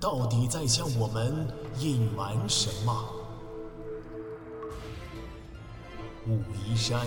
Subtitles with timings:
[0.00, 3.14] 到底在向我们隐瞒什么？
[6.26, 7.06] 武夷山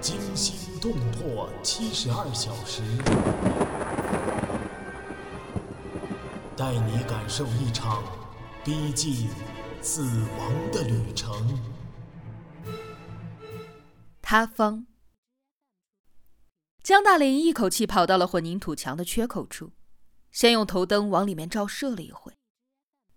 [0.00, 2.82] 惊心动魄七十二小时，
[6.56, 8.04] 带你感受一场
[8.64, 9.28] 逼近
[9.80, 11.58] 死亡的旅程。
[14.22, 14.86] 塌方，
[16.82, 19.72] 江大林一口气跑到了混凝土墙的缺口处，
[20.30, 22.34] 先用头灯往里面照射了一会。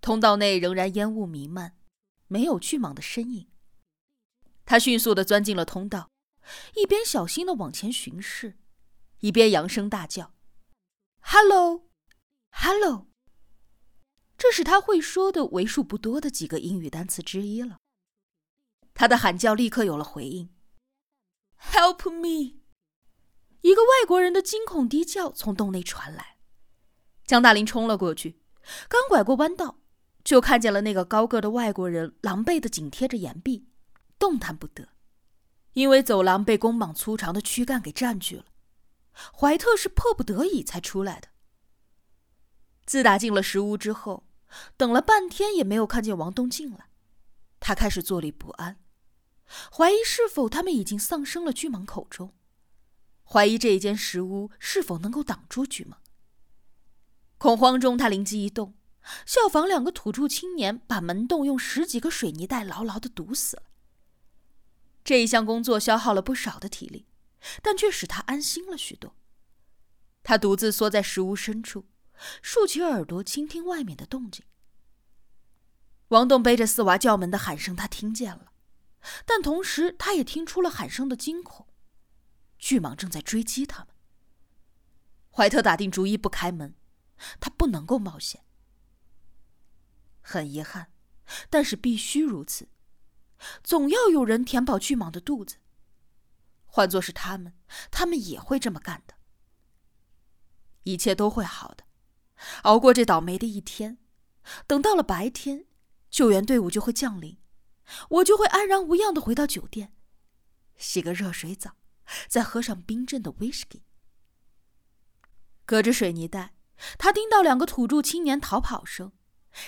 [0.02, 1.78] 通道内仍然烟雾弥漫，
[2.28, 3.48] 没有巨蟒的身影。
[4.66, 6.10] 他迅速的钻进了通道，
[6.76, 8.58] 一边小心的往前巡视，
[9.20, 10.34] 一边扬声大叫
[11.22, 13.08] ：“Hello，Hello！”
[14.38, 17.78] 这是他会说的为数不多的几个英语单词之一了。
[18.96, 20.50] 他的喊叫立刻有了回应
[21.60, 22.60] ：“Help me！”
[23.62, 26.40] 一个外国人的惊恐低叫从洞内传来。
[27.28, 28.42] 江大林冲了过去，
[28.90, 29.81] 刚拐过弯道，
[30.24, 33.68] 就看见了那个高个的外国人狼狈的紧贴着岩壁，
[34.18, 34.90] 动弹不得，
[35.74, 38.46] 因为走廊被弓蟒粗长的躯干给占据了。
[39.38, 41.30] 怀特是迫不得已才出来的。
[42.86, 44.26] 自打进了石屋之后。
[44.76, 46.90] 等了半天也没有看见王东进来，
[47.62, 48.82] 他开始坐立不安，
[49.72, 52.34] 怀疑是否他们已经丧生了巨蟒口中，
[53.24, 55.94] 怀疑这一间石屋是否能够挡住巨蟒。
[57.38, 58.74] 恐慌中，他灵机一动，
[59.26, 63.64] 效仿两个土著青年，把门洞用十几个水泥袋牢牢的堵死了。
[65.04, 67.08] 这一项工作消耗了不少的体力，
[67.62, 69.16] 但却使他安心了许多。
[70.24, 71.88] 他独自缩在石屋深处。
[72.44, 74.46] 竖起耳朵倾听外面的动静。
[76.10, 78.52] 王栋背着四娃叫门的喊声，他听见了，
[79.26, 81.66] 但同时他也听出了喊声的惊恐。
[82.60, 83.88] 巨蟒正在追击他们。
[85.32, 86.76] 怀特打定主意不开门，
[87.40, 88.44] 他不能够冒险。
[90.22, 90.92] 很遗憾，
[91.50, 92.70] 但是必须如此，
[93.64, 95.58] 总要有人填饱巨蟒的肚子。
[96.66, 97.54] 换作是他们，
[97.90, 99.16] 他们也会这么干的。
[100.84, 101.84] 一切都会好的。
[102.64, 103.98] 熬过这倒霉的一天，
[104.66, 105.66] 等到了白天，
[106.10, 107.38] 救援队伍就会降临，
[108.10, 109.94] 我就会安然无恙的回到酒店，
[110.78, 111.76] 洗个热水澡，
[112.28, 113.84] 再喝上冰镇的威士忌。
[115.66, 116.56] 隔着水泥袋，
[116.98, 119.12] 他听到两个土著青年逃跑声，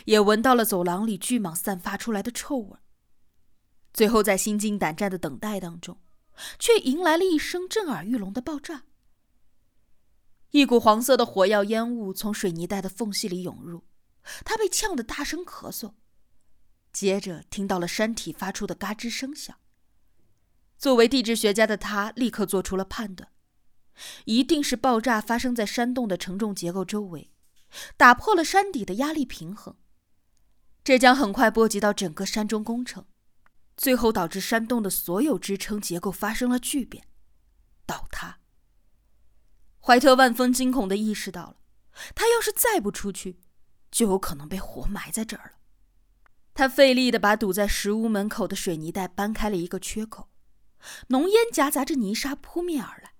[0.05, 2.77] 也闻到了走廊里巨蟒散发出来的臭味。
[3.93, 5.99] 最后，在心惊胆战的等待当中，
[6.57, 8.85] 却迎来了一声震耳欲聋的爆炸。
[10.51, 13.83] 一股黄色的火药烟雾从水泥袋的缝隙里涌入，
[14.45, 15.93] 他被呛得大声咳嗽，
[16.91, 19.57] 接着听到了山体发出的嘎吱声响。
[20.77, 23.31] 作为地质学家的他立刻做出了判断：
[24.25, 27.32] 一定是爆炸发生在山洞的承重结构周围，
[27.97, 29.75] 打破了山底的压力平衡。
[30.83, 33.05] 这将很快波及到整个山中工程，
[33.77, 37.07] 最后导致山洞的所有支撑结构发生了巨变，
[37.85, 38.39] 倒塌。
[39.79, 41.57] 怀特万分惊恐的意识到了，
[42.13, 43.39] 他要是再不出去，
[43.91, 45.59] 就有可能被活埋在这儿了。
[46.53, 50.29] 他费力的把堵在石屋门口的水泥袋搬开了一个缺口，
[51.07, 53.13] 浓烟夹杂着泥沙扑面而来。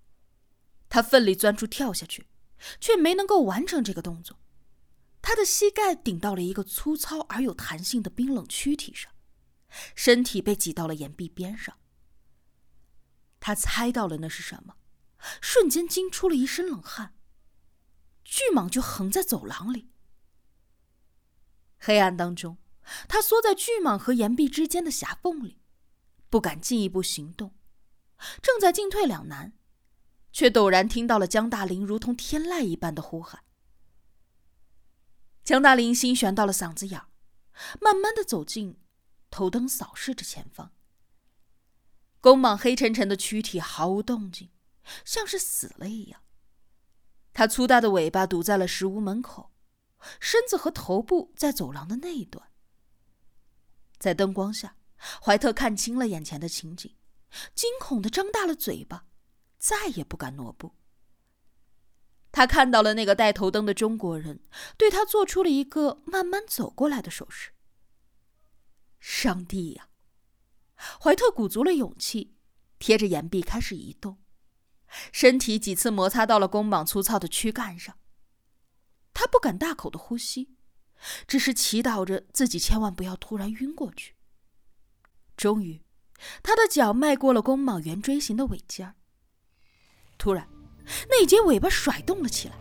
[0.89, 2.27] 他奋力钻出跳下去，
[2.79, 4.37] 却没能够完成这个动作。
[5.23, 9.11] 他的膝盖顶到了一个粗糙而有弹性的冰冷躯体上，
[9.95, 11.79] 身体被挤到了岩壁边上。
[13.39, 14.75] 他猜到了那是什么。
[15.39, 17.15] 瞬间惊出了一身冷汗。
[18.25, 19.89] 巨蟒就横在走廊里。
[21.77, 22.57] 黑暗当中，
[23.07, 25.61] 他缩在巨蟒和岩壁之间的狭缝里，
[26.29, 27.55] 不敢进一步行动，
[28.41, 29.53] 正在进退两难，
[30.33, 33.43] 却陡然听到了江大林如同天籁一般的呼喊。
[35.43, 37.01] 江大林心悬到了嗓子眼
[37.79, 38.79] 慢慢的走近，
[39.29, 40.71] 头灯扫视着前方。
[42.21, 44.49] 公蟒黑沉沉的躯体毫无动静。
[45.05, 46.21] 像是死了一样。
[47.33, 49.51] 它粗大的尾巴堵在了石屋门口，
[50.19, 52.51] 身子和头部在走廊的那一端。
[53.97, 54.75] 在灯光下，
[55.21, 56.95] 怀特看清了眼前的情景，
[57.55, 59.05] 惊恐的张大了嘴巴，
[59.57, 60.75] 再也不敢挪步。
[62.33, 64.41] 他看到了那个带头灯的中国人，
[64.75, 67.51] 对他做出了一个慢慢走过来的手势。
[68.99, 69.89] 上帝呀！
[70.99, 72.35] 怀特鼓足了勇气，
[72.79, 74.17] 贴着岩壁开始移动，
[75.11, 77.97] 身体几次摩擦到了弓蟒粗糙的躯干上。
[79.13, 80.55] 他不敢大口的呼吸，
[81.27, 84.15] 只是祈祷着自己千万不要突然晕过去。
[85.37, 85.83] 终于，
[86.41, 88.95] 他的脚迈过了弓蟒圆锥形的尾尖儿。
[90.17, 90.49] 突然，
[91.09, 92.55] 那节尾巴甩动了起来，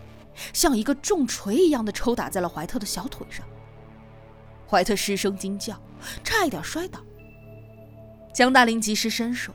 [0.53, 3.47] 像一个重锤一样的抽打在了怀特的小腿上。
[4.69, 5.81] 怀特失声惊叫，
[6.25, 7.01] 差一点摔倒。
[8.35, 9.53] 江大林及时伸手，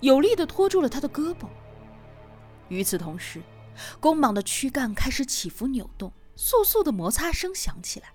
[0.00, 1.46] 有力的拖住了他的胳膊。
[2.68, 3.40] 与此同时，
[4.00, 8.08] 弓膀的躯干开始起伏扭动，簌簌的摩擦声响起来。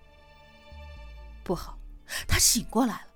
[1.43, 1.79] 不好，
[2.27, 3.07] 他醒过来了。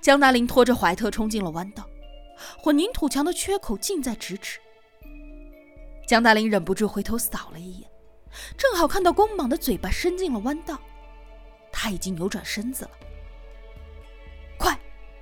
[0.00, 1.84] 江大林拖着怀特冲进了弯道，
[2.62, 4.60] 混凝土墙的缺口近在咫尺。
[6.06, 7.90] 江大林忍不住回头扫了一眼，
[8.56, 10.80] 正好看到公蟒的嘴巴伸进了弯道，
[11.72, 12.90] 他已经扭转身子了。
[14.56, 14.78] 快！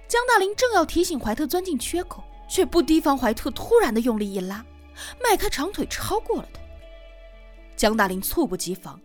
[0.07, 4.65] 江大林正要提醒怀特钻进缺口，却不提防怀特突然的用力一拉，
[5.23, 6.61] 迈开长腿超过了他。
[7.75, 9.01] 江大林猝不及防，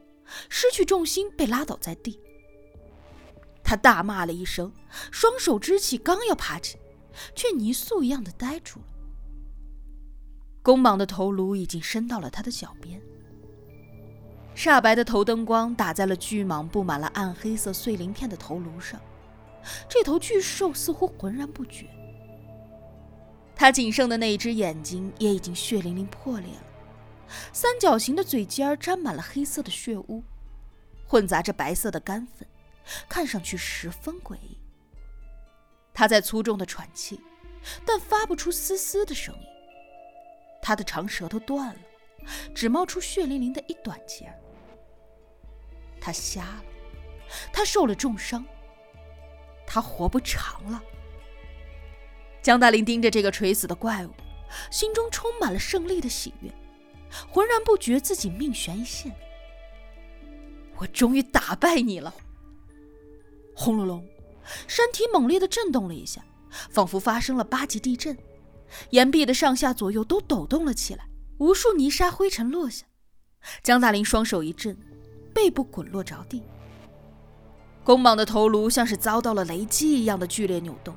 [0.49, 2.19] 失去重心被拉倒在地。
[3.63, 4.71] 他大骂了一声，
[5.11, 6.77] 双手支起，刚要爬起，
[7.33, 8.85] 却泥塑一样的呆住了。
[10.61, 13.01] 弓蟒的头颅已经伸到了他的脚边，
[14.55, 18.99] 煞白的头灯光打在了巨蟒布满了暗黑色碎鳞片的头颅上。
[19.87, 21.85] 这头巨兽似乎浑然不觉，
[23.55, 26.63] 它仅剩的那一只眼睛也已经血淋淋破裂了，
[27.51, 30.23] 三角形的嘴尖沾满了黑色的血污，
[31.05, 32.47] 混杂着白色的干粉，
[33.07, 34.57] 看上去十分诡异。
[35.93, 37.19] 它在粗重的喘气，
[37.85, 39.41] 但发不出丝丝的声音。
[40.61, 41.79] 他的长舌头断了，
[42.53, 44.31] 只冒出血淋淋的一短截。
[46.01, 46.63] 他瞎了，
[47.51, 48.45] 他受了重伤，
[49.65, 50.81] 他活不长了。
[52.41, 54.11] 江大林盯着这个垂死的怪物，
[54.71, 56.49] 心中充满了胜利的喜悦，
[57.29, 59.13] 浑然不觉自己命悬一线。
[60.77, 62.13] 我终于打败你了！
[63.53, 64.07] 轰隆隆，
[64.67, 66.23] 山体猛烈的震动了一下，
[66.71, 68.17] 仿佛发生了八级地震。
[68.91, 71.07] 岩壁的上下左右都抖动了起来，
[71.37, 72.85] 无数泥沙灰尘落下。
[73.63, 74.77] 江大林双手一震，
[75.33, 76.43] 背部滚落着地。
[77.83, 80.95] 弓蟒的头颅像是遭到了雷击一样的剧烈扭动，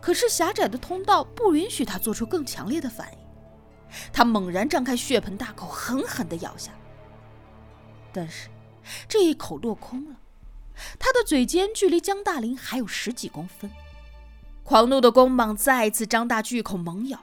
[0.00, 3.18] 可是狭窄的通道不允许他做出更强烈的反应。
[4.12, 6.72] 他猛然张开血盆大口，狠狠地咬下。
[8.12, 8.48] 但是，
[9.06, 10.16] 这一口落空了，
[10.98, 13.70] 他的嘴尖距离江大林还有十几公分。
[14.64, 17.18] 狂怒的弓蟒再次张大巨口猛咬，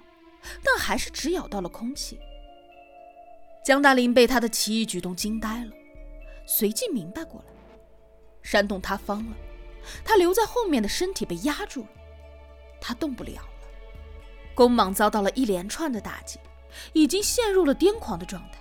[0.63, 2.19] 但还是只咬到了空气。
[3.63, 5.71] 江大林被他的奇异举动惊呆了，
[6.45, 7.53] 随即明白过来：
[8.41, 9.35] 山洞塌方了，
[10.03, 11.89] 他留在后面的身体被压住了，
[12.81, 13.49] 他动不了了。
[14.53, 16.39] 弓蟒遭到了一连串的打击，
[16.93, 18.59] 已经陷入了癫狂的状态。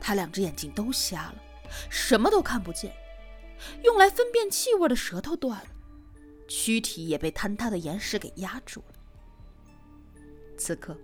[0.00, 1.34] 他两只眼睛都瞎了，
[1.90, 2.94] 什么都看不见，
[3.82, 5.66] 用来分辨气味的舌头断了。
[6.48, 8.94] 躯体也被坍塌的岩石给压住了。
[10.56, 10.96] 此刻，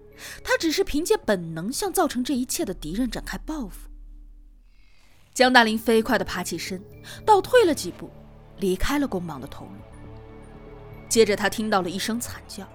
[0.45, 3.89] 他只是凭借本能向造成这一切的敌人展开报复。
[5.35, 6.83] 江大林飞快地爬起身，
[7.25, 8.11] 倒退了几步，
[8.59, 9.73] 离开了弓膀的头颅。
[11.09, 12.69] 接着，他听到了一声惨叫，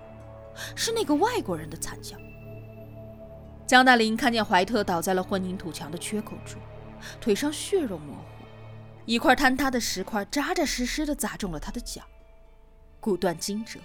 [0.76, 2.18] 是那个外国人的惨叫。
[3.66, 6.60] 江大林看见怀特倒在了混凝土墙的缺口处，
[7.22, 8.46] 腿上血肉模糊，
[9.06, 12.02] 一块坍塌的石块扎扎实实地砸中了他的脚。
[13.06, 13.80] 骨断筋折，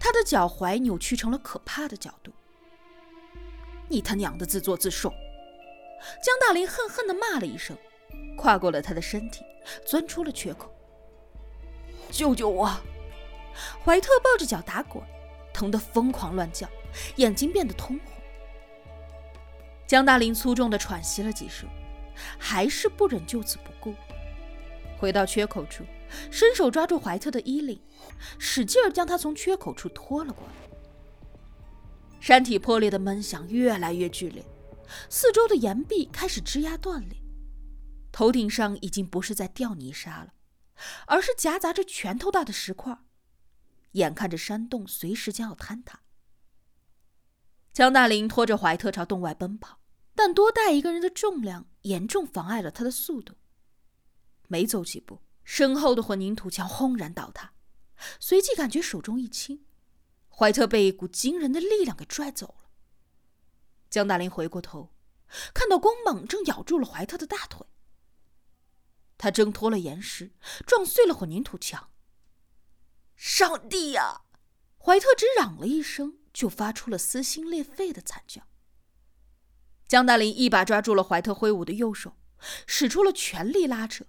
[0.00, 2.32] 他的脚踝扭曲成了可怕的角度。
[3.88, 5.10] 你他娘的自作自受！
[6.22, 7.76] 江大林恨恨地骂了一声，
[8.38, 9.44] 跨过了他的身体，
[9.84, 10.74] 钻出了缺口。
[12.10, 12.74] 救救我！
[13.84, 15.04] 怀特抱着脚打滚，
[15.52, 16.66] 疼得疯狂乱叫，
[17.16, 18.14] 眼睛变得通红。
[19.86, 21.68] 江大林粗重地喘息了几声，
[22.38, 23.94] 还是不忍就此不顾，
[24.98, 25.84] 回到缺口处。
[26.30, 27.80] 伸手抓住怀特的衣领，
[28.38, 30.52] 使劲儿将他从缺口处拖了过来。
[32.20, 34.44] 山体破裂的闷响越来越剧烈，
[35.08, 37.18] 四周的岩壁开始吱呀断裂。
[38.10, 40.32] 头顶上已经不是在掉泥沙了，
[41.06, 42.98] 而是夹杂着拳头大的石块，
[43.92, 46.00] 眼看着山洞随时将要坍塌。
[47.72, 49.78] 江大林拖着怀特朝洞外奔跑，
[50.16, 53.34] 但多带一个人的重量严重妨碍了他的速度。
[54.48, 55.20] 没走几步。
[55.50, 57.54] 身后的混凝土墙轰然倒塌，
[58.20, 59.64] 随即感觉手中一轻，
[60.28, 62.70] 怀特被一股惊人的力量给拽走了。
[63.88, 64.92] 江大林回过头，
[65.54, 67.66] 看到公蟒正咬住了怀特的大腿。
[69.16, 70.32] 他挣脱了岩石，
[70.66, 71.88] 撞碎了混凝土墙。
[73.16, 74.24] 上帝呀！
[74.76, 78.42] 怀特只嚷了一声，就发出了撕心裂肺的惨叫。
[79.88, 82.18] 江大林一把抓住了怀特挥舞的右手，
[82.66, 84.04] 使出了全力拉扯，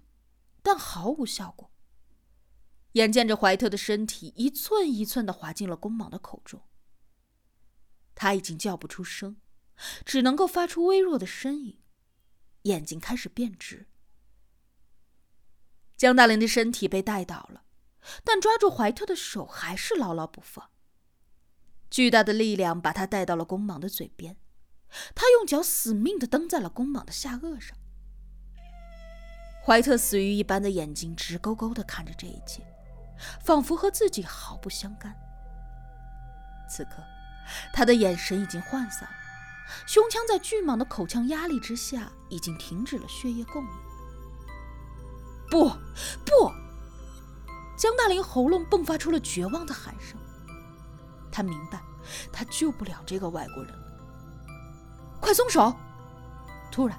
[0.62, 1.70] 但毫无效果。
[2.92, 6.62] 眼见着怀特的身体一寸一寸的滑进了公蟒的口中，
[8.14, 9.36] 他已经叫不出声，
[10.04, 11.80] 只能够发出微弱的呻吟，
[12.62, 13.86] 眼睛开始变直。
[15.96, 17.64] 江大林的身体被带倒了，
[18.24, 20.70] 但抓住怀特的手还是牢牢不放。
[21.88, 24.36] 巨大的力量把他带到了公蟒的嘴边，
[25.14, 27.76] 他用脚死命的蹬在了公蟒的下颚上。
[29.64, 32.62] 怀特死鱼一般的眼睛直勾勾的看着这一切，
[33.40, 35.14] 仿佛和自己毫不相干。
[36.68, 37.02] 此刻，
[37.72, 39.16] 他的眼神已经涣散了，
[39.86, 43.70] 胸腔在巨蟒的口腔压力之下已经停止了血液供应。
[45.50, 45.68] 不，
[46.24, 46.52] 不！
[47.76, 50.18] 江大林喉咙迸发出了绝望的喊声。
[51.30, 51.82] 他明白，
[52.32, 53.86] 他救不了这个外国人了。
[55.20, 55.74] 快松手！
[56.70, 56.98] 突然，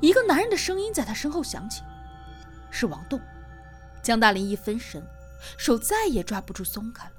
[0.00, 1.82] 一个男人的声音在他身后响起，
[2.70, 3.20] 是王栋。
[4.02, 5.02] 江大林一分神，
[5.56, 7.12] 手再也抓不住松开了。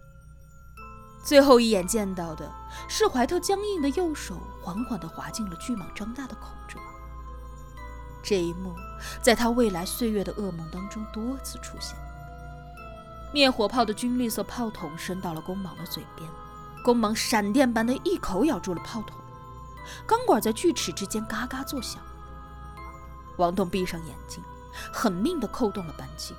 [1.24, 2.50] 最后一眼见到的
[2.88, 6.82] 是怀特僵硬的右手缓缓地滑进了巨蟒张大的口中。
[8.24, 8.74] 这一幕
[9.22, 11.96] 在他未来岁月的噩梦当中多次出现。
[13.32, 16.28] 灭火炮的军绿色炮筒伸到了公蟒的嘴边，
[16.84, 19.16] 公蟒闪电般的一口咬住了炮筒，
[20.08, 22.02] 钢管在锯齿之间嘎嘎作响。
[23.38, 24.44] 王栋闭上眼睛，
[24.92, 26.34] 狠命地扣动了扳机。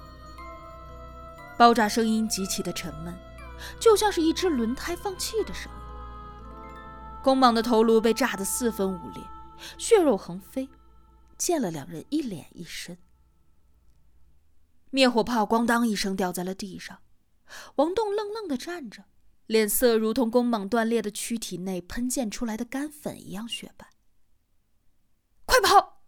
[1.58, 3.14] 爆炸声音极其的沉闷，
[3.78, 5.78] 就像是一只轮胎放气的声音。
[7.22, 9.22] 公蟒的头颅被炸得四分五裂，
[9.76, 10.68] 血肉横飞。
[11.36, 12.98] 溅了两人一脸一身，
[14.90, 17.00] 灭火炮咣当一声掉在了地上，
[17.76, 19.04] 王栋愣愣的站着，
[19.46, 23.88] 脸色如同弓蟒断裂的躯体内喷溅出来的干粉一样雪白。
[25.46, 26.02] 快跑！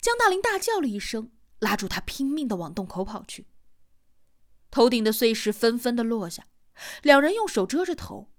[0.00, 1.30] 江大林大叫了一声，
[1.64, 3.46] 拉住他拼命的往洞口跑去。
[4.70, 6.46] 头顶的碎石纷纷的落下，
[7.02, 8.30] 两人用手遮着头，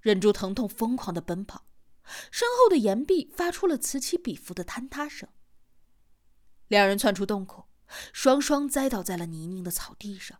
[0.00, 1.66] 忍住疼痛疯狂的奔跑，
[2.30, 5.28] 身后的岩壁发出了此起彼伏的坍塌声。
[6.68, 7.68] 两人窜出洞口，
[8.12, 10.38] 双双栽倒在了泥泞的草地上。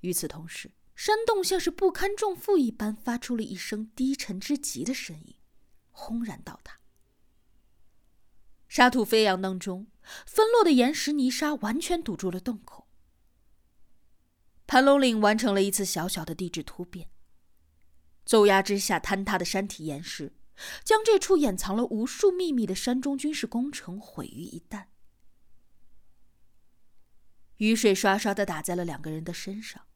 [0.00, 5.36] 与此同时，山洞像是不堪重负一般，发出了一声低沉之极的声音，
[5.90, 6.80] 轰然倒塌。
[8.66, 9.86] 沙土飞扬当中，
[10.26, 12.86] 分落的岩石泥沙完全堵住了洞口。
[14.66, 17.08] 盘龙岭完成了一次小小的地质突变，
[18.24, 20.34] 骤压之下坍塌的山体岩石，
[20.82, 24.86] 将这处掩藏了无数秘密的山中军事工程毁于一旦。
[27.58, 29.86] 雨水刷刷的打在了两个人的身上，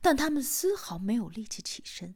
[0.00, 2.14] 但他们丝毫没有力气起身。